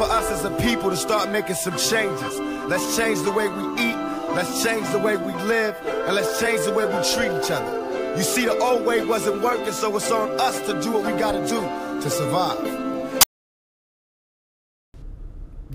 for 0.00 0.10
us 0.10 0.30
as 0.30 0.46
a 0.46 0.50
people 0.62 0.88
to 0.88 0.96
start 0.96 1.30
making 1.30 1.54
some 1.54 1.76
changes. 1.76 2.40
Let's 2.70 2.96
change 2.96 3.20
the 3.20 3.32
way 3.32 3.48
we 3.48 3.64
eat, 3.74 3.96
let's 4.32 4.64
change 4.64 4.88
the 4.92 4.98
way 4.98 5.18
we 5.18 5.30
live, 5.42 5.76
and 5.84 6.16
let's 6.16 6.40
change 6.40 6.62
the 6.64 6.72
way 6.72 6.86
we 6.86 6.92
treat 7.12 7.30
each 7.38 7.50
other. 7.50 8.16
You 8.16 8.22
see, 8.22 8.46
the 8.46 8.56
old 8.60 8.86
way 8.86 9.04
wasn't 9.04 9.42
working, 9.42 9.74
so 9.74 9.94
it's 9.94 10.10
on 10.10 10.40
us 10.40 10.58
to 10.60 10.80
do 10.80 10.92
what 10.92 11.04
we 11.04 11.18
gotta 11.18 11.46
do 11.46 11.60
to 12.00 12.08
survive. 12.08 13.20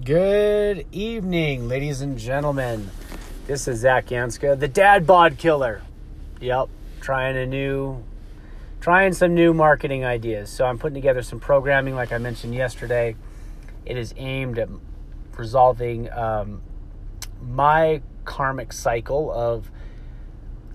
Good 0.04 0.88
evening, 0.92 1.68
ladies 1.68 2.02
and 2.02 2.18
gentlemen. 2.18 2.90
This 3.46 3.68
is 3.68 3.82
Zach 3.82 4.08
Yanska, 4.08 4.60
the 4.60 4.68
dad 4.68 5.06
bod 5.06 5.38
killer. 5.38 5.84
Yep, 6.42 6.70
trying 7.00 7.38
a 7.38 7.46
new, 7.46 8.04
trying 8.82 9.14
some 9.14 9.36
new 9.36 9.54
marketing 9.54 10.04
ideas. 10.04 10.50
So 10.50 10.66
I'm 10.66 10.80
putting 10.80 10.96
together 10.96 11.22
some 11.22 11.40
programming, 11.40 11.94
like 11.94 12.12
I 12.12 12.18
mentioned 12.18 12.56
yesterday. 12.56 13.16
It 13.86 13.98
is 13.98 14.14
aimed 14.18 14.60
at 14.60 14.70
resolving 15.38 16.12
um, 16.12 16.62
my 17.42 18.02
karmic 18.24 18.74
cycle 18.74 19.32
of 19.32 19.70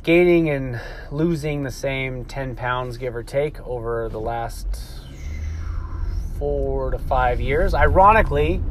gaining 0.03 0.49
and 0.49 0.81
losing 1.11 1.63
the 1.63 1.71
same 1.71 2.25
10 2.25 2.57
pounds, 2.57 2.97
give 2.97 3.15
or 3.15 3.23
take, 3.23 3.61
over 3.67 4.09
the 4.09 4.21
last 4.21 5.01
four 6.39 6.91
to 6.91 6.99
five 6.99 7.41
years. 7.41 7.75
Ironically, 7.75 8.63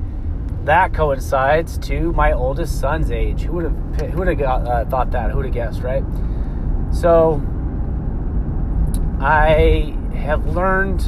that 0.65 0.93
coincides 0.93 1.77
to 1.79 2.11
my 2.13 2.31
oldest 2.31 2.79
son's 2.79 3.11
age. 3.11 3.41
Who 3.41 3.53
would 3.53 3.65
have 3.65 4.11
who 4.11 4.19
would 4.19 4.27
have 4.27 4.41
uh, 4.41 4.85
thought 4.85 5.11
that? 5.11 5.31
Who 5.31 5.37
would 5.37 5.45
have 5.45 5.53
guessed, 5.53 5.81
right? 5.81 6.03
So 6.91 7.41
I 9.21 9.95
have 10.15 10.47
learned 10.47 11.01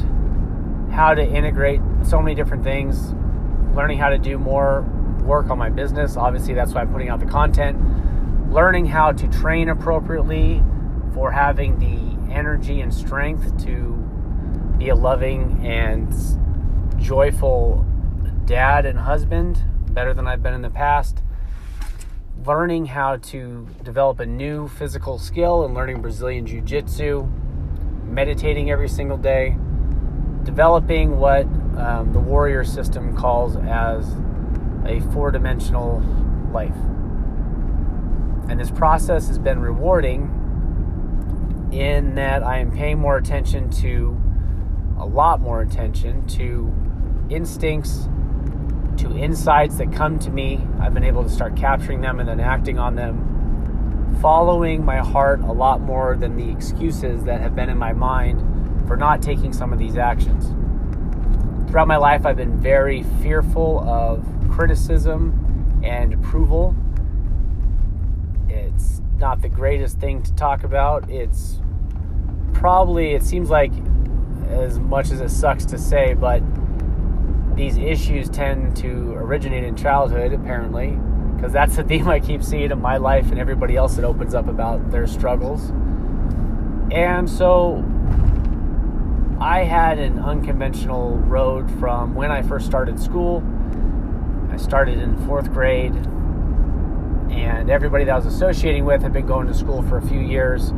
how 0.92 1.14
to 1.14 1.22
integrate 1.22 1.80
so 2.04 2.20
many 2.20 2.34
different 2.34 2.62
things, 2.62 3.14
learning 3.74 3.98
how 3.98 4.08
to 4.10 4.18
do 4.18 4.38
more 4.38 4.82
work 5.22 5.50
on 5.50 5.58
my 5.58 5.70
business. 5.70 6.16
Obviously, 6.16 6.54
that's 6.54 6.72
why 6.72 6.82
I'm 6.82 6.92
putting 6.92 7.08
out 7.08 7.20
the 7.20 7.26
content. 7.26 8.52
Learning 8.52 8.86
how 8.86 9.12
to 9.12 9.28
train 9.28 9.68
appropriately 9.68 10.62
for 11.14 11.30
having 11.30 11.78
the 11.78 12.32
energy 12.32 12.80
and 12.80 12.92
strength 12.92 13.64
to 13.64 13.92
be 14.78 14.88
a 14.88 14.94
loving 14.94 15.64
and 15.64 16.12
joyful 16.98 17.84
dad 18.44 18.84
and 18.84 18.98
husband 18.98 19.62
better 19.90 20.12
than 20.14 20.26
I've 20.26 20.42
been 20.42 20.54
in 20.54 20.62
the 20.62 20.70
past. 20.70 21.22
Learning 22.44 22.86
how 22.86 23.16
to 23.16 23.68
develop 23.82 24.20
a 24.20 24.26
new 24.26 24.68
physical 24.68 25.18
skill 25.18 25.64
and 25.64 25.74
learning 25.74 26.02
Brazilian 26.02 26.44
Jiu 26.44 26.60
Jitsu, 26.60 27.28
meditating 28.04 28.70
every 28.70 28.88
single 28.88 29.16
day, 29.16 29.56
developing 30.42 31.18
what 31.18 31.46
um, 31.76 32.12
the 32.12 32.20
warrior 32.20 32.64
system 32.64 33.16
calls 33.16 33.56
as 33.56 34.06
a 34.84 35.00
four 35.12 35.30
dimensional 35.30 36.00
life. 36.52 36.76
And 38.48 38.60
this 38.60 38.70
process 38.70 39.28
has 39.28 39.38
been 39.38 39.60
rewarding 39.60 40.38
in 41.72 42.16
that 42.16 42.42
I 42.42 42.58
am 42.58 42.70
paying 42.70 42.98
more 42.98 43.16
attention 43.16 43.70
to, 43.70 44.20
a 44.98 45.06
lot 45.06 45.40
more 45.40 45.62
attention 45.62 46.26
to 46.28 46.72
instincts, 47.30 48.08
to 48.98 49.16
insights 49.16 49.76
that 49.78 49.92
come 49.92 50.18
to 50.18 50.30
me. 50.30 50.60
I've 50.80 50.92
been 50.92 51.04
able 51.04 51.22
to 51.22 51.30
start 51.30 51.56
capturing 51.56 52.02
them 52.02 52.20
and 52.20 52.28
then 52.28 52.40
acting 52.40 52.78
on 52.78 52.94
them, 52.94 54.18
following 54.20 54.84
my 54.84 54.98
heart 54.98 55.40
a 55.40 55.52
lot 55.52 55.80
more 55.80 56.16
than 56.16 56.36
the 56.36 56.50
excuses 56.50 57.24
that 57.24 57.40
have 57.40 57.56
been 57.56 57.70
in 57.70 57.78
my 57.78 57.94
mind 57.94 58.86
for 58.86 58.96
not 58.96 59.22
taking 59.22 59.52
some 59.52 59.72
of 59.72 59.78
these 59.78 59.96
actions. 59.96 60.54
Throughout 61.72 61.88
my 61.88 61.96
life, 61.96 62.26
I've 62.26 62.36
been 62.36 62.60
very 62.60 63.02
fearful 63.22 63.80
of 63.88 64.22
criticism 64.50 65.80
and 65.82 66.12
approval. 66.12 66.76
It's 68.50 69.00
not 69.16 69.40
the 69.40 69.48
greatest 69.48 69.98
thing 69.98 70.22
to 70.22 70.34
talk 70.34 70.64
about. 70.64 71.08
It's 71.08 71.62
probably, 72.52 73.14
it 73.14 73.22
seems 73.22 73.48
like, 73.48 73.72
as 74.50 74.78
much 74.78 75.10
as 75.12 75.22
it 75.22 75.30
sucks 75.30 75.64
to 75.64 75.78
say, 75.78 76.12
but 76.12 76.42
these 77.56 77.78
issues 77.78 78.28
tend 78.28 78.76
to 78.76 79.14
originate 79.14 79.64
in 79.64 79.74
childhood, 79.74 80.34
apparently, 80.34 80.98
because 81.36 81.54
that's 81.54 81.76
the 81.76 81.84
theme 81.88 82.06
I 82.06 82.20
keep 82.20 82.42
seeing 82.42 82.70
in 82.70 82.82
my 82.82 82.98
life 82.98 83.30
and 83.30 83.38
everybody 83.38 83.76
else 83.76 83.96
that 83.96 84.04
opens 84.04 84.34
up 84.34 84.46
about 84.46 84.90
their 84.90 85.06
struggles. 85.06 85.70
And 86.90 87.30
so 87.30 87.82
I 89.42 89.64
had 89.64 89.98
an 89.98 90.20
unconventional 90.20 91.16
road 91.16 91.68
from 91.80 92.14
when 92.14 92.30
I 92.30 92.42
first 92.42 92.64
started 92.64 93.00
school. 93.00 93.42
I 94.52 94.56
started 94.56 94.98
in 94.98 95.16
fourth 95.26 95.52
grade, 95.52 95.96
and 95.96 97.68
everybody 97.68 98.04
that 98.04 98.12
I 98.12 98.14
was 98.14 98.26
associating 98.26 98.84
with 98.84 99.02
had 99.02 99.12
been 99.12 99.26
going 99.26 99.48
to 99.48 99.54
school 99.54 99.82
for 99.82 99.98
a 99.98 100.02
few 100.02 100.20
years. 100.20 100.70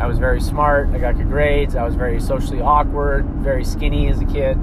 I 0.00 0.08
was 0.08 0.18
very 0.18 0.40
smart, 0.40 0.88
I 0.88 0.98
got 0.98 1.16
good 1.16 1.28
grades, 1.28 1.76
I 1.76 1.84
was 1.84 1.94
very 1.94 2.20
socially 2.20 2.60
awkward, 2.60 3.24
very 3.36 3.64
skinny 3.64 4.08
as 4.08 4.20
a 4.20 4.24
kid. 4.24 4.58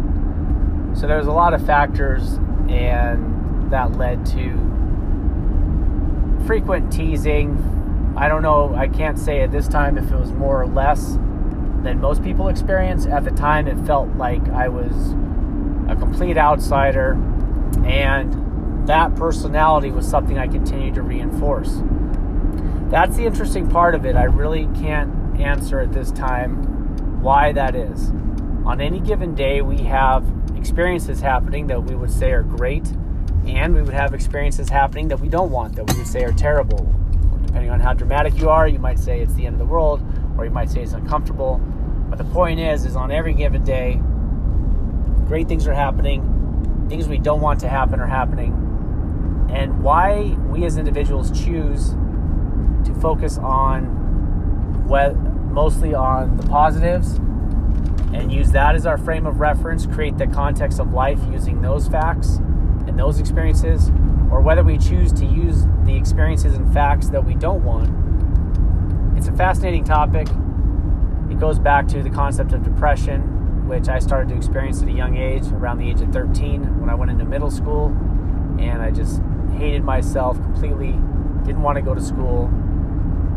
So 0.94 1.07
there 1.07 1.18
was 1.18 1.28
a 1.28 1.31
lot 1.31 1.53
of 1.53 1.66
factors, 1.66 2.34
and 2.68 3.72
that 3.72 3.94
led 3.94 4.25
to 4.25 4.51
frequent 6.45 6.91
teasing. 6.91 8.13
I 8.18 8.28
don't 8.28 8.41
know, 8.41 8.75
I 8.75 8.89
can't 8.89 9.18
say 9.18 9.44
at 9.44 9.51
this 9.53 9.69
time 9.69 9.97
if 9.97 10.12
it 10.12 10.19
was 10.19 10.34
more 10.34 10.62
or 10.62 10.68
less 10.68 11.18
than 11.88 12.02
most 12.02 12.22
people 12.24 12.50
experience. 12.50 13.06
At 13.06 13.24
the 13.24 13.31
time, 13.31 13.68
it 13.68 13.78
felt 13.86 14.09
like 14.16 14.48
I 14.50 14.68
was 14.68 14.94
a 15.90 15.96
complete 15.96 16.38
outsider, 16.38 17.14
and 17.86 18.88
that 18.88 19.16
personality 19.16 19.92
was 19.92 20.08
something 20.08 20.38
I 20.38 20.48
continued 20.48 20.96
to 20.96 21.02
reinforce. 21.02 21.81
That's 22.90 23.16
the 23.16 23.25
interesting 23.25 23.70
part 23.70 23.96
of 23.96 24.06
it. 24.06 24.16
I 24.16 24.24
really 24.24 24.68
can't 24.80 25.40
answer 25.40 25.80
at 25.80 25.94
this 25.94 26.12
time 26.12 27.22
why 27.22 27.52
that 27.53 27.75
is. 27.75 28.09
On 28.66 28.81
any 28.81 29.00
given 29.00 29.34
day, 29.34 29.62
we 29.62 29.78
have 29.84 30.25
experiences 30.56 31.22
happening 31.22 31.68
that 31.68 31.84
we 31.84 31.96
would 31.96 32.12
say 32.12 32.31
are 32.31 32.44
great, 32.44 32.88
and 33.46 33.74
we 33.74 33.81
would 33.81 33.94
have 33.94 34.14
experiences 34.14 34.69
happening 34.69 35.08
that 35.08 35.22
we 35.22 35.30
don't 35.30 35.52
want, 35.52 35.75
that 35.75 35.90
we 35.90 35.98
would 35.98 36.08
say 36.08 36.24
are 36.24 36.34
terrible. 36.34 36.94
Depending 37.46 37.72
on 37.72 37.80
how 37.80 37.94
dramatic 37.94 38.38
you 38.40 38.50
are, 38.50 38.68
you 38.68 38.80
might 38.80 39.00
say 39.00 39.22
it's 39.22 39.34
the 39.36 39.46
end 39.46 39.56
of 39.56 39.59
the 39.59 39.66
world, 39.66 40.02
or 40.38 40.44
you 40.44 40.52
might 40.52 40.69
say 40.69 40.81
it's 40.81 40.94
uncomfortable. 40.94 41.62
But 42.09 42.18
the 42.18 42.25
point 42.25 42.59
is, 42.59 42.85
is 42.85 42.95
on 42.95 43.12
every 43.12 43.34
given 43.34 43.63
day, 43.63 44.01
great 45.28 45.47
things 45.47 45.68
are 45.68 45.73
happening, 45.73 46.85
things 46.90 47.07
we 47.07 47.18
don't 47.18 47.41
want 47.41 47.59
to 47.62 47.69
happen 47.69 48.00
are 48.00 48.07
happening, 48.07 48.53
and 49.51 49.84
why 49.84 50.35
we 50.50 50.66
as 50.66 50.78
individuals 50.78 51.31
choose 51.31 51.90
to 52.85 52.94
focus 53.01 53.38
on 53.38 53.85
what 54.88 55.16
mostly 55.18 55.94
on 55.94 56.38
the 56.38 56.47
positives 56.47 57.19
and 58.13 58.31
use 58.31 58.51
that 58.51 58.75
as 58.75 58.85
our 58.85 58.97
frame 58.97 59.25
of 59.25 59.39
reference, 59.39 59.85
create 59.85 60.18
the 60.18 60.28
context 60.28 60.79
of 60.79 60.94
life 60.94 61.19
using 61.29 61.62
those 61.62 61.88
facts 61.88 62.38
and 62.88 62.97
those 62.97 63.19
experiences, 63.19 63.89
or 64.31 64.39
whether 64.39 64.63
we 64.63 64.78
choose 64.78 65.12
to 65.12 65.25
use 65.25 65.66
the 65.84 65.94
experiences 65.95 66.56
and 66.56 66.72
facts 66.74 67.09
that 67.09 67.24
we 67.24 67.35
don't 67.35 67.63
want. 67.63 67.89
It's 69.18 69.28
a 69.28 69.34
fascinating 69.34 69.84
topic. 69.84 70.28
It 71.29 71.39
goes 71.39 71.59
back 71.59 71.88
to 71.89 72.01
the 72.01 72.09
concept 72.09 72.53
of 72.53 72.63
depression, 72.63 73.67
which 73.67 73.89
I 73.89 73.99
started 73.99 74.29
to 74.29 74.35
experience 74.35 74.81
at 74.81 74.88
a 74.88 74.91
young 74.91 75.18
age, 75.18 75.47
around 75.47 75.77
the 75.77 75.89
age 75.89 76.01
of 76.01 76.12
13, 76.12 76.79
when 76.79 76.89
I 76.89 76.95
went 76.95 77.12
into 77.12 77.25
middle 77.25 77.51
school, 77.51 77.88
and 78.59 78.81
I 78.81 78.91
just 78.91 79.21
hated 79.57 79.83
myself 79.83 80.38
completely, 80.41 80.91
didn't 81.44 81.62
want 81.62 81.75
to 81.75 81.81
go 81.81 81.94
to 81.94 82.01
school, 82.01 82.50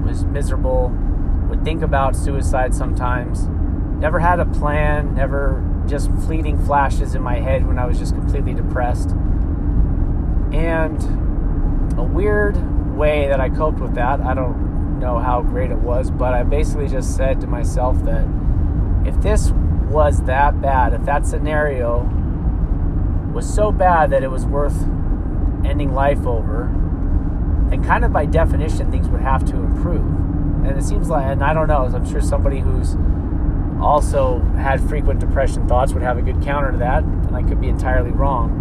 was 0.05 0.25
miserable, 0.25 0.89
would 1.49 1.65
think 1.65 1.83
about 1.83 2.15
suicide 2.15 2.75
sometimes 2.75 3.49
never 4.01 4.19
had 4.19 4.41
a 4.41 4.47
plan, 4.47 5.15
never 5.15 5.63
just 5.87 6.11
fleeting 6.25 6.59
flashes 6.65 7.15
in 7.15 7.23
my 7.23 7.37
head 7.37 7.67
when 7.67 7.79
I 7.79 7.85
was 7.85 7.99
just 7.99 8.15
completely 8.15 8.55
depressed. 8.55 9.11
And 10.53 11.99
a 11.99 12.03
weird 12.03 12.57
way 12.97 13.29
that 13.29 13.41
I 13.41 13.51
coped 13.51 13.79
with 13.79 13.95
that, 13.95 14.21
I 14.21 14.35
don't 14.35 14.70
know 15.01 15.19
how 15.19 15.43
great 15.43 15.71
it 15.71 15.79
was, 15.79 16.11
but 16.11 16.35
I 16.35 16.43
basically 16.45 16.89
just 16.89 17.17
said 17.17 17.41
to 17.41 17.47
myself 17.47 18.05
that 18.05 18.27
if 19.07 19.21
this 19.23 19.51
was 19.89 20.23
that 20.25 20.61
bad, 20.61 20.93
if 20.93 21.05
that 21.07 21.27
scenario 21.27 22.09
was 23.33 23.53
so 23.53 23.73
bad 23.73 24.11
that 24.11 24.23
it 24.23 24.31
was 24.31 24.45
worth 24.47 24.83
ending 25.65 25.93
life 25.93 26.27
over, 26.27 26.71
then 27.71 27.83
kind 27.85 28.05
of 28.05 28.13
by 28.13 28.27
definition 28.27 28.91
things 28.91 29.09
would 29.09 29.21
have 29.21 29.45
to 29.47 29.57
improve. 29.57 30.05
And 30.67 30.79
it 30.79 30.85
seems 30.85 31.09
like, 31.09 31.25
and 31.27 31.43
I 31.43 31.55
don't 31.55 31.69
know, 31.69 31.91
I'm 31.93 32.09
sure 32.09 32.21
somebody 32.21 32.61
who's 32.61 32.97
also 33.81 34.41
had 34.59 34.81
frequent 34.89 35.21
depression 35.21 35.67
thoughts 35.67 35.93
would 35.95 36.03
have 36.03 36.19
a 36.19 36.23
good 36.23 36.43
counter 36.43 36.73
to 36.73 36.79
that, 36.79 37.03
and 37.03 37.35
I 37.35 37.43
could 37.43 37.61
be 37.61 37.69
entirely 37.69 38.11
wrong. 38.11 38.59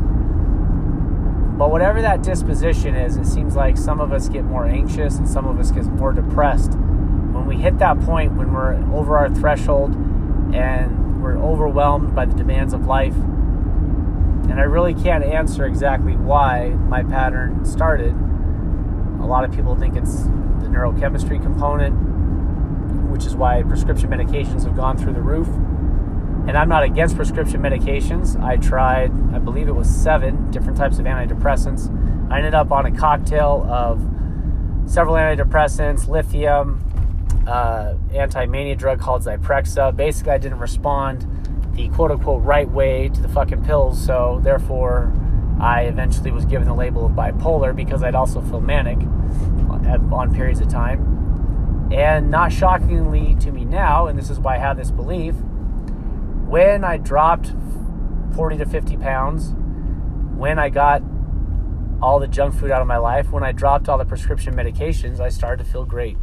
But 1.59 1.71
whatever 1.71 2.01
that 2.01 2.23
disposition 2.23 2.95
is, 2.95 3.17
it 3.17 3.25
seems 3.25 3.53
like 3.53 3.75
some 3.75 3.99
of 3.99 4.13
us 4.13 4.29
get 4.29 4.45
more 4.45 4.65
anxious 4.65 5.17
and 5.17 5.27
some 5.27 5.45
of 5.45 5.59
us 5.59 5.71
get 5.71 5.83
more 5.87 6.13
depressed. 6.13 6.71
When 6.71 7.45
we 7.45 7.57
hit 7.57 7.77
that 7.79 7.99
point 7.99 8.37
when 8.37 8.53
we're 8.53 8.75
over 8.95 9.17
our 9.17 9.29
threshold 9.29 9.93
and 10.53 11.21
we're 11.21 11.37
overwhelmed 11.37 12.15
by 12.15 12.23
the 12.25 12.33
demands 12.33 12.73
of 12.73 12.85
life, 12.85 13.13
And 14.49 14.59
I 14.59 14.63
really 14.63 14.95
can't 14.95 15.23
answer 15.23 15.65
exactly 15.65 16.13
why 16.15 16.69
my 16.69 17.03
pattern 17.03 17.63
started. 17.65 18.15
A 19.21 19.25
lot 19.25 19.43
of 19.43 19.51
people 19.51 19.75
think 19.75 19.95
it's 19.95 20.23
the 20.23 20.67
neurochemistry 20.67 21.41
component, 21.41 21.93
which 23.11 23.25
is 23.25 23.35
why 23.35 23.61
prescription 23.61 24.09
medications 24.09 24.63
have 24.63 24.75
gone 24.75 24.97
through 24.97 25.13
the 25.13 25.21
roof. 25.21 25.47
And 26.49 26.57
I'm 26.57 26.67
not 26.67 26.81
against 26.81 27.15
prescription 27.15 27.61
medications. 27.61 28.35
I 28.43 28.57
tried, 28.57 29.11
I 29.35 29.37
believe 29.37 29.67
it 29.67 29.75
was 29.75 29.87
seven 29.87 30.49
different 30.49 30.79
types 30.79 30.97
of 30.97 31.05
antidepressants. 31.05 31.91
I 32.31 32.37
ended 32.37 32.55
up 32.55 32.71
on 32.71 32.87
a 32.87 32.91
cocktail 32.91 33.67
of 33.69 34.01
several 34.87 35.13
antidepressants, 35.13 36.07
lithium, 36.07 36.83
uh, 37.45 37.93
anti-mania 38.15 38.75
drug 38.75 38.99
called 38.99 39.21
Zyprexa. 39.21 39.95
Basically, 39.95 40.31
I 40.31 40.39
didn't 40.39 40.57
respond 40.57 41.27
the 41.75 41.87
quote 41.89 42.09
unquote 42.09 42.43
right 42.43 42.67
way 42.67 43.09
to 43.09 43.21
the 43.21 43.29
fucking 43.29 43.63
pills, 43.63 44.03
so 44.03 44.39
therefore, 44.41 45.13
I 45.59 45.83
eventually 45.83 46.31
was 46.31 46.45
given 46.45 46.67
the 46.67 46.73
label 46.73 47.05
of 47.05 47.11
bipolar 47.11 47.75
because 47.75 48.01
I'd 48.01 48.15
also 48.15 48.41
feel 48.41 48.59
manic 48.59 48.97
on 48.97 50.33
periods 50.33 50.61
of 50.61 50.67
time. 50.67 51.89
And 51.91 52.31
not 52.31 52.51
shockingly 52.51 53.35
to 53.35 53.51
me 53.51 53.65
now, 53.65 54.07
and 54.07 54.17
this 54.17 54.31
is 54.31 54.39
why 54.39 54.55
I 54.55 54.57
have 54.57 54.77
this 54.77 54.89
belief, 54.89 55.35
when 56.49 56.83
I 56.83 56.97
dropped 56.97 57.53
40 58.35 58.57
to 58.57 58.65
50 58.65 58.97
pounds, 58.97 59.53
when 60.35 60.57
I 60.57 60.69
got 60.69 61.03
all 62.01 62.19
the 62.19 62.27
junk 62.27 62.55
food 62.55 62.71
out 62.71 62.81
of 62.81 62.87
my 62.87 62.97
life, 62.97 63.29
when 63.29 63.43
I 63.43 63.51
dropped 63.51 63.87
all 63.87 63.99
the 63.99 64.05
prescription 64.05 64.55
medications, 64.55 65.19
I 65.19 65.29
started 65.29 65.63
to 65.63 65.71
feel 65.71 65.85
great. 65.85 66.17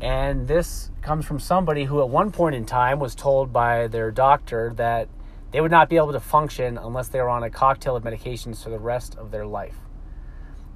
And 0.00 0.48
this 0.48 0.90
comes 1.02 1.24
from 1.24 1.38
somebody 1.38 1.84
who, 1.84 2.00
at 2.00 2.08
one 2.08 2.32
point 2.32 2.56
in 2.56 2.64
time, 2.64 2.98
was 2.98 3.14
told 3.14 3.52
by 3.52 3.86
their 3.86 4.10
doctor 4.10 4.72
that 4.74 5.08
they 5.52 5.60
would 5.60 5.70
not 5.70 5.88
be 5.88 5.96
able 5.96 6.12
to 6.12 6.20
function 6.20 6.76
unless 6.76 7.06
they 7.08 7.20
were 7.20 7.28
on 7.28 7.44
a 7.44 7.50
cocktail 7.50 7.94
of 7.94 8.02
medications 8.02 8.60
for 8.60 8.70
the 8.70 8.78
rest 8.80 9.16
of 9.16 9.30
their 9.30 9.46
life. 9.46 9.76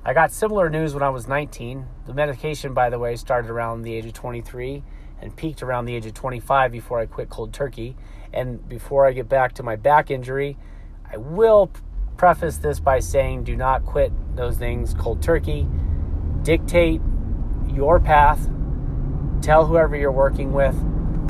I 0.06 0.12
got 0.12 0.32
similar 0.32 0.68
news 0.68 0.92
when 0.92 1.02
I 1.02 1.08
was 1.08 1.26
19. 1.26 1.86
The 2.06 2.14
medication, 2.14 2.74
by 2.74 2.90
the 2.90 2.98
way, 2.98 3.16
started 3.16 3.50
around 3.50 3.82
the 3.82 3.94
age 3.94 4.04
of 4.04 4.12
23 4.12 4.82
and 5.22 5.34
peaked 5.34 5.62
around 5.62 5.86
the 5.86 5.94
age 5.94 6.04
of 6.04 6.12
25 6.12 6.70
before 6.70 7.00
I 7.00 7.06
quit 7.06 7.30
cold 7.30 7.52
turkey. 7.52 7.96
And 8.32 8.68
before 8.68 9.06
I 9.06 9.12
get 9.12 9.28
back 9.28 9.54
to 9.54 9.62
my 9.62 9.76
back 9.76 10.10
injury, 10.10 10.58
I 11.10 11.16
will 11.16 11.70
preface 12.16 12.58
this 12.58 12.80
by 12.80 13.00
saying 13.00 13.44
do 13.44 13.56
not 13.56 13.86
quit 13.86 14.12
those 14.36 14.58
things 14.58 14.92
cold 14.94 15.22
turkey. 15.22 15.66
Dictate 16.42 17.00
your 17.72 17.98
path 17.98 18.48
tell 19.44 19.66
whoever 19.66 19.94
you're 19.94 20.10
working 20.10 20.54
with 20.54 20.74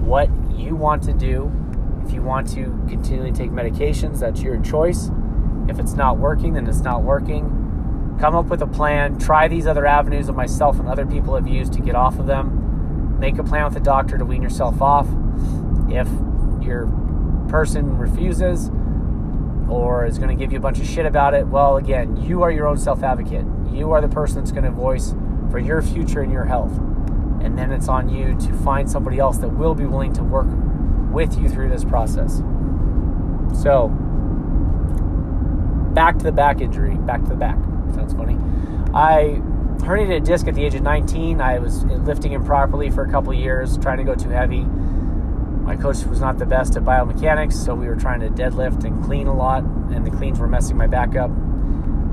what 0.03 0.29
you 0.57 0.77
want 0.77 1.03
to 1.03 1.13
do. 1.13 1.51
If 2.07 2.13
you 2.13 2.23
want 2.23 2.49
to 2.51 2.65
continually 2.89 3.33
take 3.33 3.51
medications, 3.51 4.21
that's 4.21 4.41
your 4.41 4.61
choice. 4.61 5.11
If 5.69 5.81
it's 5.81 5.95
not 5.95 6.19
working, 6.19 6.53
then 6.53 6.69
it's 6.69 6.81
not 6.81 7.03
working. 7.03 7.64
Come 8.21 8.35
up 8.35 8.47
with 8.47 8.63
a 8.63 8.67
plan. 8.67 9.19
Try 9.19 9.49
these 9.49 9.67
other 9.67 9.87
avenues 9.87 10.27
that 10.27 10.35
myself 10.35 10.79
and 10.79 10.89
other 10.89 11.07
people 11.07 11.35
have 11.35 11.49
used 11.49 11.73
to 11.75 11.81
get 11.81 11.95
off 11.95 12.19
of 12.19 12.27
them. 12.27 13.19
Make 13.19 13.39
a 13.39 13.45
plan 13.45 13.65
with 13.65 13.75
the 13.75 13.81
doctor 13.81 14.19
to 14.19 14.25
wean 14.25 14.43
yourself 14.43 14.81
off. 14.81 15.07
If 15.89 16.09
your 16.63 16.87
person 17.49 17.99
refuses 17.99 18.71
or 19.69 20.07
is 20.07 20.19
going 20.19 20.31
to 20.31 20.37
give 20.37 20.53
you 20.53 20.59
a 20.59 20.63
bunch 20.63 20.79
of 20.79 20.87
shit 20.87 21.07
about 21.07 21.35
it, 21.35 21.47
well, 21.47 21.77
again, 21.77 22.17
you 22.17 22.43
are 22.43 22.51
your 22.51 22.67
own 22.67 22.79
self 22.79 23.03
advocate. 23.03 23.47
You 23.71 23.93
are 23.93 24.01
the 24.01 24.09
person 24.09 24.37
that's 24.37 24.53
going 24.53 24.65
to 24.65 24.71
voice 24.71 25.15
for 25.51 25.59
your 25.59 25.83
future 25.83 26.21
and 26.21 26.33
your 26.33 26.45
health 26.45 26.79
and 27.45 27.59
then 27.59 27.71
it's 27.71 27.89
on 27.89 28.09
you 28.09 28.35
to 28.39 28.53
find 28.65 28.91
somebody 28.91 29.19
else 29.19 29.37
that 29.39 29.49
will 29.49 29.75
be 29.75 29.85
willing 29.85 30.15
to 30.15 30.25
work 30.25 30.47
with 31.13 31.39
you 31.39 31.49
through 31.49 31.69
this 31.69 31.85
process. 31.85 32.39
So, 33.63 33.89
back 35.93 36.17
to 36.19 36.25
the 36.25 36.33
back 36.33 36.63
injury, 36.63 36.97
back 36.97 37.23
to 37.25 37.29
the 37.29 37.37
back. 37.37 37.59
Sounds 37.95 38.13
funny. 38.13 38.37
I 38.93 39.41
herniated 39.85 40.17
a 40.17 40.21
disc 40.21 40.47
at 40.47 40.55
the 40.55 40.65
age 40.65 40.75
of 40.75 40.83
19. 40.83 41.41
I 41.41 41.59
was 41.59 41.85
lifting 41.85 42.33
improperly 42.33 42.91
for 42.91 43.05
a 43.05 43.11
couple 43.11 43.33
years, 43.35 43.77
trying 43.79 43.99
to 43.99 44.05
go 44.05 44.15
too 44.15 44.31
heavy. 44.31 44.65
My 44.65 45.77
coach 45.77 46.05
was 46.05 46.21
not 46.21 46.39
the 46.39 46.47
best 46.47 46.77
at 46.77 46.85
biomechanics, 46.85 47.55
so 47.55 47.75
we 47.75 47.87
were 47.87 47.97
trying 47.97 48.21
to 48.21 48.29
deadlift 48.29 48.85
and 48.85 49.03
clean 49.05 49.27
a 49.27 49.35
lot, 49.35 49.63
and 49.63 50.07
the 50.07 50.11
cleans 50.11 50.39
were 50.39 50.47
messing 50.47 50.77
my 50.77 50.87
back 50.87 51.17
up. 51.17 51.31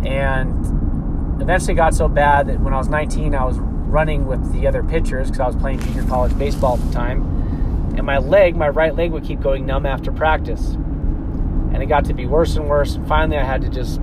And 0.05 1.41
eventually 1.41 1.73
got 1.73 1.93
so 1.93 2.07
bad 2.07 2.47
that 2.47 2.59
when 2.59 2.73
I 2.73 2.77
was 2.77 2.87
19, 2.87 3.35
I 3.35 3.43
was 3.43 3.57
running 3.59 4.25
with 4.25 4.53
the 4.53 4.67
other 4.67 4.83
pitchers 4.83 5.27
because 5.27 5.41
I 5.41 5.47
was 5.47 5.55
playing 5.55 5.79
junior 5.79 6.03
college 6.05 6.37
baseball 6.37 6.75
at 6.75 6.85
the 6.85 6.93
time. 6.93 7.21
And 7.97 8.03
my 8.03 8.19
leg, 8.19 8.55
my 8.55 8.69
right 8.69 8.95
leg, 8.95 9.11
would 9.11 9.23
keep 9.23 9.41
going 9.41 9.65
numb 9.65 9.85
after 9.85 10.11
practice. 10.11 10.75
And 11.73 11.83
it 11.83 11.87
got 11.87 12.05
to 12.05 12.13
be 12.13 12.25
worse 12.25 12.55
and 12.55 12.69
worse. 12.69 12.95
And 12.95 13.07
finally, 13.07 13.37
I 13.37 13.43
had 13.43 13.61
to 13.61 13.69
just 13.69 13.99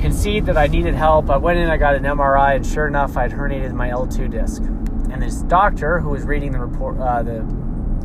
concede 0.00 0.46
that 0.46 0.56
I 0.56 0.66
needed 0.66 0.94
help. 0.94 1.30
I 1.30 1.36
went 1.36 1.58
in, 1.58 1.68
I 1.68 1.76
got 1.76 1.94
an 1.94 2.04
MRI, 2.04 2.56
and 2.56 2.66
sure 2.66 2.86
enough, 2.86 3.16
I'd 3.16 3.32
herniated 3.32 3.72
my 3.72 3.88
L2 3.90 4.30
disc. 4.30 4.62
And 4.62 5.22
this 5.22 5.42
doctor 5.42 6.00
who 6.00 6.10
was 6.10 6.24
reading 6.24 6.52
the 6.52 6.58
report, 6.58 6.98
uh, 6.98 7.22
the 7.22 7.42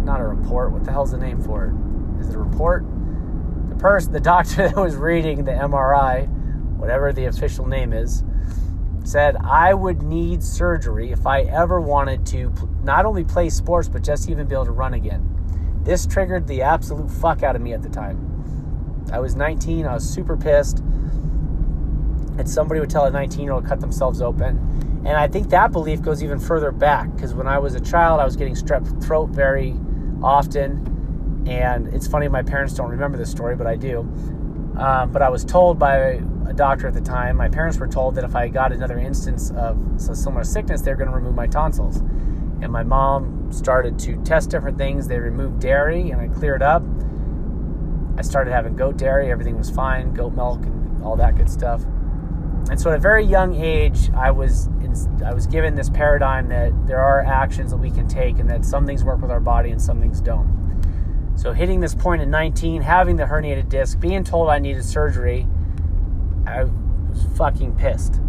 not 0.04 0.20
a 0.20 0.26
report, 0.26 0.72
what 0.72 0.84
the 0.84 0.92
hell's 0.92 1.12
the 1.12 1.18
name 1.18 1.42
for 1.42 1.66
it? 1.68 2.22
Is 2.22 2.30
it 2.30 2.36
a 2.36 2.40
report? 2.40 2.86
The 3.70 3.76
person, 3.76 4.14
the 4.14 4.20
doctor 4.20 4.56
that 4.70 4.76
was 4.76 4.96
reading 4.96 5.44
the 5.44 5.52
MRI, 5.52 6.28
whatever 6.78 7.14
the 7.14 7.26
official 7.26 7.68
name 7.68 7.94
is, 7.94 8.24
said 9.04 9.36
I 9.38 9.74
would 9.74 10.04
need 10.04 10.44
surgery 10.44 11.12
if 11.12 11.26
I 11.26 11.42
ever 11.42 11.82
wanted 11.82 12.26
to 12.28 12.54
not 12.84 13.06
only 13.06 13.24
play 13.24 13.50
sports, 13.50 13.88
but 13.88 14.04
just 14.04 14.30
even 14.30 14.48
be 14.48 14.56
able 14.56 14.66
to 14.66 14.72
run 14.72 14.94
again. 14.94 15.28
This 15.84 16.06
triggered 16.06 16.48
the 16.48 16.62
absolute 16.62 17.10
fuck 17.10 17.44
out 17.44 17.56
of 17.56 17.62
me 17.62 17.74
at 17.74 17.82
the 17.82 17.90
time. 17.90 18.28
I 19.12 19.20
was 19.20 19.36
19, 19.36 19.86
I 19.86 19.96
was 19.96 20.08
super 20.08 20.38
pissed. 20.38 20.84
And 22.42 22.50
somebody 22.50 22.80
would 22.80 22.90
tell 22.90 23.06
a 23.06 23.12
19 23.12 23.44
year 23.44 23.52
old 23.52 23.68
cut 23.68 23.80
themselves 23.80 24.20
open. 24.20 24.58
And 25.06 25.16
I 25.16 25.28
think 25.28 25.50
that 25.50 25.72
belief 25.72 26.02
goes 26.02 26.24
even 26.24 26.40
further 26.40 26.72
back 26.72 27.14
because 27.14 27.36
when 27.36 27.48
I 27.48 27.60
was 27.60 27.76
a 27.76 27.80
child, 27.80 28.20
I 28.20 28.26
was 28.26 28.36
getting 28.36 28.56
strep 28.56 29.04
throat 29.06 29.30
very 29.30 29.76
often. 30.24 31.46
And 31.48 31.94
it's 31.94 32.08
funny, 32.08 32.28
my 32.30 32.42
parents 32.42 32.74
don't 32.74 32.90
remember 32.90 33.16
this 33.16 33.30
story, 33.30 33.56
but 33.56 33.68
I 33.68 33.76
do. 33.76 34.00
Um, 34.76 35.12
but 35.12 35.22
I 35.22 35.30
was 35.30 35.46
told 35.46 35.78
by 35.78 36.20
a 36.48 36.54
doctor 36.56 36.88
at 36.88 36.96
the 36.96 37.02
time, 37.02 37.38
my 37.38 37.48
parents 37.48 37.78
were 37.78 37.88
told 37.88 38.16
that 38.16 38.24
if 38.24 38.36
I 38.36 38.48
got 38.48 38.72
another 38.72 38.98
instance 38.98 39.52
of 39.52 39.78
a 40.10 40.16
similar 40.16 40.44
sickness, 40.44 40.82
they're 40.82 40.96
going 40.96 41.12
to 41.12 41.16
remove 41.16 41.36
my 41.36 41.46
tonsils. 41.46 41.98
And 41.98 42.72
my 42.72 42.82
mom 42.82 43.52
started 43.52 44.00
to 44.00 44.20
test 44.24 44.50
different 44.50 44.80
things. 44.80 45.08
They 45.08 45.20
removed 45.20 45.60
dairy, 45.60 46.10
and 46.10 46.20
I 46.20 46.28
cleared 46.28 46.64
up. 46.64 46.82
I 48.18 48.24
started 48.24 48.52
having 48.52 48.76
goat 48.76 48.98
dairy. 48.98 49.30
Everything 49.30 49.60
was 49.60 49.70
fine, 49.70 50.12
goat 50.16 50.34
milk, 50.34 50.64
and 50.64 51.04
all 51.04 51.16
that 51.18 51.36
good 51.36 51.50
stuff. 51.50 51.84
And 52.72 52.80
so, 52.80 52.90
at 52.90 52.96
a 52.96 53.00
very 53.00 53.26
young 53.26 53.54
age, 53.54 54.10
I 54.16 54.32
was 54.32 54.68
in, 54.82 54.96
I 55.26 55.34
was 55.34 55.46
given 55.46 55.76
this 55.76 55.90
paradigm 55.90 56.48
that 56.48 56.72
there 56.88 57.00
are 57.00 57.20
actions 57.20 57.72
that 57.72 57.78
we 57.78 57.92
can 57.92 58.08
take, 58.08 58.40
and 58.40 58.50
that 58.50 58.64
some 58.64 58.86
things 58.86 59.04
work 59.04 59.22
with 59.22 59.30
our 59.30 59.42
body 59.42 59.72
and 59.72 59.82
some 59.82 60.00
things 60.00 60.22
don't. 60.22 61.34
So, 61.36 61.52
hitting 61.52 61.82
this 61.82 61.94
point 61.94 62.22
at 62.22 62.30
19, 62.30 62.82
having 62.82 63.18
the 63.18 63.26
herniated 63.26 63.68
disc, 63.68 64.00
being 64.00 64.24
told 64.24 64.50
I 64.50 64.60
needed 64.60 64.86
surgery 64.86 65.46
I 66.48 66.64
was 66.64 67.26
fucking 67.36 67.76
pissed. 67.76 68.22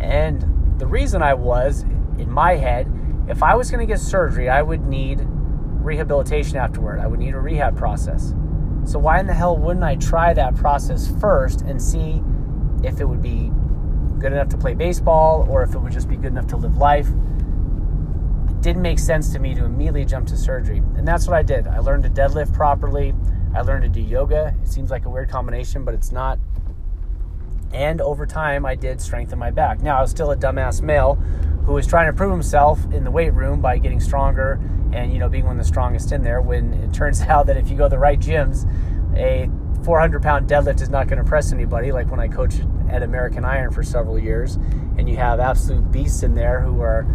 And 0.00 0.78
the 0.78 0.86
reason 0.86 1.22
I 1.22 1.34
was, 1.34 1.82
in 2.18 2.30
my 2.30 2.56
head, 2.56 2.90
if 3.28 3.42
I 3.42 3.54
was 3.54 3.70
going 3.70 3.86
to 3.86 3.92
get 3.92 4.00
surgery, 4.00 4.48
I 4.48 4.62
would 4.62 4.86
need 4.86 5.20
rehabilitation 5.20 6.56
afterward. 6.56 7.00
I 7.00 7.06
would 7.06 7.20
need 7.20 7.34
a 7.34 7.40
rehab 7.40 7.76
process. 7.76 8.34
So 8.84 8.98
why 8.98 9.20
in 9.20 9.26
the 9.26 9.34
hell 9.34 9.58
wouldn't 9.58 9.84
I 9.84 9.96
try 9.96 10.32
that 10.32 10.56
process 10.56 11.12
first 11.20 11.60
and 11.60 11.80
see 11.80 12.22
if 12.82 12.98
it 13.00 13.04
would 13.04 13.22
be 13.22 13.52
good 14.20 14.32
enough 14.32 14.48
to 14.50 14.58
play 14.58 14.74
baseball 14.74 15.46
or 15.50 15.62
if 15.62 15.74
it 15.74 15.78
would 15.78 15.92
just 15.92 16.08
be 16.08 16.16
good 16.16 16.26
enough 16.32 16.46
to 16.48 16.56
live 16.56 16.76
life? 16.76 17.08
It 18.48 18.60
didn't 18.60 18.82
make 18.82 18.98
sense 18.98 19.32
to 19.32 19.38
me 19.38 19.54
to 19.54 19.64
immediately 19.64 20.04
jump 20.04 20.28
to 20.28 20.36
surgery. 20.36 20.78
And 20.96 21.08
that's 21.08 21.26
what 21.26 21.36
I 21.36 21.42
did. 21.42 21.66
I 21.66 21.78
learned 21.78 22.04
to 22.04 22.10
deadlift 22.10 22.52
properly. 22.52 23.14
I 23.54 23.62
learned 23.62 23.82
to 23.82 23.88
do 23.88 24.00
yoga. 24.00 24.54
It 24.62 24.68
seems 24.68 24.90
like 24.90 25.06
a 25.06 25.10
weird 25.10 25.30
combination, 25.30 25.84
but 25.84 25.94
it's 25.94 26.12
not. 26.12 26.38
And 27.72 28.00
over 28.00 28.26
time, 28.26 28.66
I 28.66 28.74
did 28.74 29.00
strengthen 29.00 29.38
my 29.38 29.50
back. 29.50 29.80
Now, 29.80 29.98
I 29.98 30.02
was 30.02 30.10
still 30.10 30.30
a 30.30 30.36
dumbass 30.36 30.82
male 30.82 31.14
who 31.64 31.72
was 31.72 31.86
trying 31.86 32.06
to 32.06 32.12
prove 32.12 32.32
himself 32.32 32.82
in 32.92 33.04
the 33.04 33.10
weight 33.10 33.32
room 33.32 33.60
by 33.60 33.78
getting 33.78 34.00
stronger 34.00 34.60
and, 34.92 35.12
you 35.12 35.18
know, 35.18 35.28
being 35.28 35.44
one 35.44 35.58
of 35.58 35.64
the 35.64 35.68
strongest 35.68 36.12
in 36.12 36.22
there. 36.22 36.40
When 36.40 36.74
it 36.74 36.92
turns 36.92 37.20
out 37.22 37.46
that 37.46 37.56
if 37.56 37.70
you 37.70 37.76
go 37.76 37.84
to 37.84 37.90
the 37.90 37.98
right 37.98 38.18
gyms, 38.18 38.66
a 39.16 39.48
400 39.84 40.22
pound 40.22 40.48
deadlift 40.48 40.80
is 40.80 40.90
not 40.90 41.06
going 41.06 41.16
to 41.16 41.22
impress 41.22 41.52
anybody. 41.52 41.92
Like 41.92 42.10
when 42.10 42.20
I 42.20 42.28
coached 42.28 42.62
at 42.90 43.02
American 43.02 43.44
Iron 43.44 43.72
for 43.72 43.82
several 43.82 44.18
years, 44.18 44.56
and 44.96 45.08
you 45.08 45.16
have 45.16 45.40
absolute 45.40 45.90
beasts 45.90 46.22
in 46.22 46.34
there 46.34 46.60
who 46.60 46.80
are, 46.80 47.06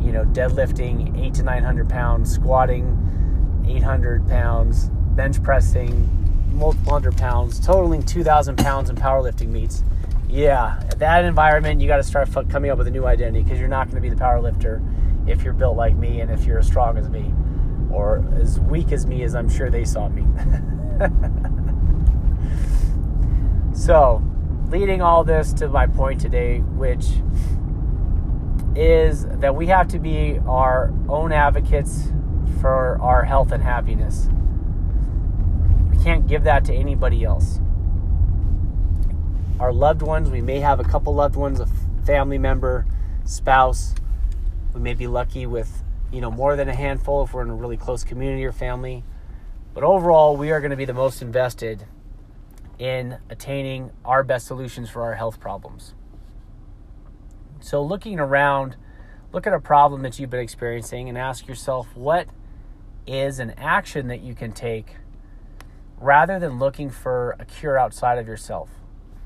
you 0.00 0.12
know, 0.12 0.24
deadlifting 0.24 1.18
eight 1.20 1.34
to 1.34 1.42
900 1.42 1.88
pounds, 1.88 2.32
squatting 2.32 3.64
800 3.68 4.26
pounds, 4.28 4.90
bench 5.14 5.42
pressing 5.42 6.16
multiple 6.52 6.92
hundred 6.92 7.16
pounds, 7.16 7.64
totaling 7.64 8.02
2,000 8.02 8.56
pounds 8.56 8.90
in 8.90 8.96
powerlifting 8.96 9.48
meets. 9.48 9.82
Yeah, 10.28 10.80
that 10.96 11.24
environment, 11.24 11.80
you 11.80 11.88
got 11.88 11.96
to 11.96 12.02
start 12.02 12.28
coming 12.48 12.70
up 12.70 12.78
with 12.78 12.86
a 12.86 12.90
new 12.90 13.06
identity 13.06 13.42
because 13.42 13.58
you're 13.58 13.68
not 13.68 13.90
going 13.90 13.96
to 13.96 14.08
be 14.08 14.10
the 14.10 14.20
powerlifter 14.20 14.80
if 15.28 15.42
you're 15.42 15.52
built 15.52 15.76
like 15.76 15.96
me 15.96 16.20
and 16.20 16.30
if 16.30 16.44
you're 16.44 16.58
as 16.58 16.66
strong 16.66 16.96
as 16.98 17.08
me 17.08 17.32
or 17.92 18.24
as 18.40 18.60
weak 18.60 18.92
as 18.92 19.06
me 19.06 19.22
as 19.22 19.34
I'm 19.34 19.48
sure 19.48 19.70
they 19.70 19.84
saw 19.84 20.08
me. 20.08 20.24
So, 23.80 24.22
leading 24.70 25.02
all 25.02 25.24
this 25.24 25.52
to 25.54 25.68
my 25.68 25.86
point 25.88 26.20
today, 26.20 26.60
which 26.60 27.06
is 28.76 29.26
that 29.26 29.56
we 29.56 29.66
have 29.66 29.88
to 29.88 29.98
be 29.98 30.38
our 30.46 30.94
own 31.08 31.32
advocates 31.32 32.12
for 32.60 32.96
our 33.02 33.24
health 33.24 33.50
and 33.50 33.62
happiness. 33.64 34.28
We 35.90 36.02
can't 36.02 36.28
give 36.28 36.44
that 36.44 36.64
to 36.66 36.74
anybody 36.74 37.24
else. 37.24 37.60
Our 39.58 39.72
loved 39.72 40.02
ones, 40.02 40.30
we 40.30 40.40
may 40.40 40.60
have 40.60 40.78
a 40.78 40.84
couple 40.84 41.14
loved 41.14 41.34
ones, 41.34 41.58
a 41.58 41.66
family 42.06 42.38
member, 42.38 42.86
spouse. 43.24 43.94
We 44.72 44.80
may 44.80 44.94
be 44.94 45.08
lucky 45.08 45.46
with, 45.46 45.82
you 46.12 46.20
know, 46.20 46.30
more 46.30 46.54
than 46.54 46.68
a 46.68 46.74
handful 46.74 47.24
if 47.24 47.34
we're 47.34 47.42
in 47.42 47.50
a 47.50 47.54
really 47.54 47.76
close 47.76 48.04
community 48.04 48.44
or 48.44 48.52
family. 48.52 49.02
But 49.74 49.82
overall, 49.82 50.36
we 50.36 50.52
are 50.52 50.60
going 50.60 50.70
to 50.70 50.76
be 50.76 50.84
the 50.84 50.94
most 50.94 51.22
invested 51.22 51.86
in 52.80 53.18
attaining 53.28 53.90
our 54.06 54.24
best 54.24 54.46
solutions 54.46 54.88
for 54.88 55.02
our 55.02 55.14
health 55.14 55.38
problems. 55.38 55.94
So, 57.60 57.82
looking 57.82 58.18
around, 58.18 58.76
look 59.32 59.46
at 59.46 59.52
a 59.52 59.60
problem 59.60 60.00
that 60.02 60.18
you've 60.18 60.30
been 60.30 60.40
experiencing 60.40 61.10
and 61.10 61.18
ask 61.18 61.46
yourself 61.46 61.94
what 61.94 62.26
is 63.06 63.38
an 63.38 63.50
action 63.58 64.08
that 64.08 64.22
you 64.22 64.34
can 64.34 64.52
take 64.52 64.96
rather 65.98 66.38
than 66.38 66.58
looking 66.58 66.88
for 66.88 67.36
a 67.38 67.44
cure 67.44 67.78
outside 67.78 68.16
of 68.16 68.26
yourself. 68.26 68.70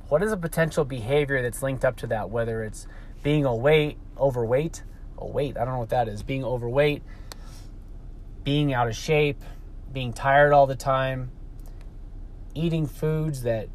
What 0.09 0.21
is 0.21 0.33
a 0.33 0.37
potential 0.37 0.85
behavior 0.85 1.41
that's 1.41 1.63
linked 1.63 1.85
up 1.85 1.97
to 1.99 2.09
that, 2.09 2.31
whether 2.31 2.65
it's 2.65 2.89
being 3.23 3.47
overweight, 3.47 3.99
overweight, 4.19 4.83
oh 5.17 5.29
wait, 5.29 5.57
I 5.57 5.65
don't 5.65 5.75
know 5.75 5.79
what 5.79 5.91
that 5.91 6.09
is, 6.09 6.25
being 6.25 6.45
overweight, 6.45 7.05
being 8.43 8.75
out 8.75 8.89
of 8.89 8.97
shape, 8.97 9.43
being 9.93 10.13
tired 10.13 10.53
all 10.53 10.67
the 10.67 10.75
time, 10.75 11.31
eating 12.55 12.87
foods 12.87 13.43
that 13.43 13.69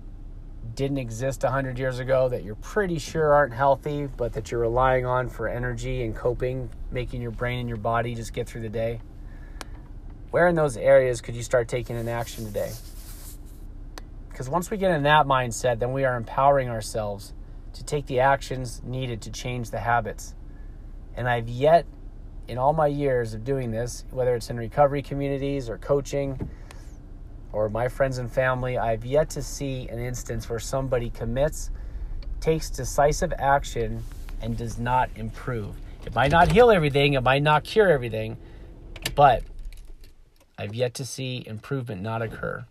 didn't 0.76 0.98
exist 0.98 1.44
100 1.44 1.78
years 1.80 2.00
ago 2.00 2.30
that 2.30 2.44
you're 2.44 2.56
pretty 2.56 3.00
sure 3.00 3.34
aren't 3.34 3.54
healthy, 3.54 4.08
but 4.08 4.34
that 4.34 4.52
you're 4.52 4.62
relying 4.62 5.06
on 5.06 5.30
for 5.30 5.48
energy 5.48 6.04
and 6.04 6.16
coping, 6.16 6.70
making 6.92 7.22
your 7.22 7.32
brain 7.32 7.60
and 7.60 7.70
your 7.70 7.78
body 7.78 8.16
just 8.16 8.34
get 8.34 8.48
through 8.48 8.62
the 8.62 8.70
day? 8.70 9.02
Where 10.32 10.48
in 10.48 10.56
those 10.56 10.78
areas 10.78 11.22
could 11.22 11.36
you 11.36 11.44
start 11.44 11.68
taking 11.68 11.98
an 11.98 12.08
action 12.08 12.46
today? 12.46 12.72
Because 14.30 14.50
once 14.50 14.70
we 14.70 14.78
get 14.78 14.92
in 14.92 15.04
that 15.04 15.26
mindset, 15.26 15.80
then 15.80 15.92
we 15.92 16.06
are 16.06 16.16
empowering 16.16 16.70
ourselves 16.70 17.34
to 17.74 17.84
take 17.84 18.06
the 18.06 18.20
actions 18.20 18.82
needed 18.86 19.22
to 19.24 19.32
change 19.32 19.72
the 19.72 19.80
habits. 19.80 20.36
And 21.16 21.28
I've 21.28 21.50
yet, 21.50 21.86
in 22.48 22.58
all 22.58 22.74
my 22.74 22.88
years 22.88 23.34
of 23.34 23.44
doing 23.44 23.72
this, 23.72 24.06
whether 24.12 24.36
it's 24.36 24.50
in 24.50 24.58
recovery 24.58 25.02
communities 25.02 25.70
or 25.70 25.78
coaching, 25.78 26.50
or 27.52 27.70
my 27.70 27.88
friends 27.88 28.18
and 28.18 28.32
family, 28.32 28.78
I've 28.78 29.06
yet 29.06 29.30
to 29.32 29.42
see 29.42 29.88
an 29.90 30.00
instance 30.00 30.50
where 30.50 30.60
somebody 30.60 31.10
commits, 31.10 31.72
takes 32.40 32.70
decisive 32.70 33.34
action, 33.38 34.04
and 34.42 34.58
does 34.58 34.78
not 34.78 35.10
improve. 35.16 35.76
It 36.06 36.16
might 36.16 36.32
not 36.32 36.52
heal 36.52 36.72
everything, 36.72 37.14
it 37.14 37.22
might 37.22 37.44
not 37.44 37.64
cure 37.64 37.90
everything, 37.90 38.38
but 39.16 39.44
I've 40.58 40.76
yet 40.76 40.94
to 40.96 41.06
see 41.06 41.44
improvement 41.46 42.02
not 42.02 42.22
occur. 42.22 42.66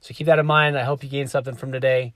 So 0.00 0.12
keep 0.14 0.26
that 0.26 0.38
in 0.38 0.46
mind. 0.46 0.76
I 0.76 0.82
hope 0.82 1.04
you 1.04 1.08
gained 1.08 1.30
something 1.30 1.54
from 1.54 1.70
today. 1.70 2.14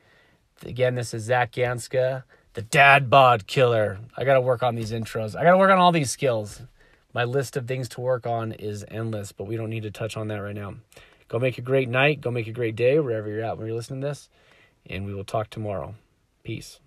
Again, 0.64 0.94
this 0.94 1.14
is 1.14 1.24
Zach 1.24 1.52
Ganska, 1.52 2.24
the 2.54 2.62
dad 2.62 3.08
bod 3.08 3.46
killer. 3.46 3.98
I 4.16 4.24
got 4.24 4.34
to 4.34 4.40
work 4.40 4.62
on 4.62 4.74
these 4.74 4.90
intros. 4.90 5.36
I 5.36 5.44
got 5.44 5.52
to 5.52 5.58
work 5.58 5.70
on 5.70 5.78
all 5.78 5.92
these 5.92 6.10
skills. 6.10 6.62
My 7.14 7.24
list 7.24 7.56
of 7.56 7.68
things 7.68 7.88
to 7.90 8.00
work 8.00 8.26
on 8.26 8.52
is 8.52 8.84
endless, 8.88 9.32
but 9.32 9.44
we 9.44 9.56
don't 9.56 9.70
need 9.70 9.84
to 9.84 9.90
touch 9.90 10.16
on 10.16 10.28
that 10.28 10.38
right 10.38 10.54
now. 10.54 10.74
Go 11.28 11.38
make 11.38 11.58
a 11.58 11.62
great 11.62 11.88
night. 11.88 12.20
Go 12.20 12.30
make 12.30 12.46
a 12.46 12.52
great 12.52 12.76
day 12.76 12.98
wherever 13.00 13.28
you're 13.28 13.42
at 13.42 13.58
when 13.58 13.66
you're 13.66 13.76
listening 13.76 14.00
to 14.02 14.08
this. 14.08 14.28
And 14.88 15.06
we 15.06 15.14
will 15.14 15.24
talk 15.24 15.50
tomorrow. 15.50 15.94
Peace. 16.44 16.80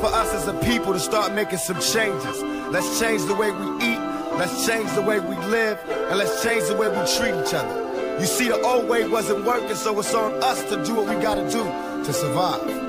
For 0.00 0.06
us 0.06 0.34
as 0.34 0.48
a 0.48 0.54
people 0.54 0.92
to 0.92 0.98
start 1.00 1.32
making 1.32 1.58
some 1.58 1.80
changes. 1.80 2.42
Let's 2.70 3.00
change 3.00 3.24
the 3.24 3.34
way 3.34 3.50
we 3.52 3.66
eat 3.76 3.93
Let's 4.38 4.66
change 4.66 4.92
the 4.94 5.02
way 5.02 5.20
we 5.20 5.36
live 5.46 5.78
and 5.88 6.18
let's 6.18 6.42
change 6.42 6.64
the 6.66 6.76
way 6.76 6.88
we 6.88 6.96
treat 7.16 7.34
each 7.40 7.54
other. 7.54 8.18
You 8.18 8.26
see, 8.26 8.48
the 8.48 8.60
old 8.60 8.88
way 8.88 9.06
wasn't 9.06 9.44
working, 9.44 9.76
so 9.76 9.98
it's 9.98 10.12
on 10.12 10.42
us 10.42 10.60
to 10.70 10.84
do 10.84 10.94
what 10.94 11.08
we 11.08 11.22
gotta 11.22 11.48
do 11.48 11.62
to 12.04 12.12
survive. 12.12 12.83